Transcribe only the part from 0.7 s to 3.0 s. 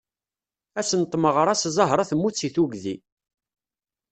Ass n tmaɣra-s Zahra temmut seg tugdi.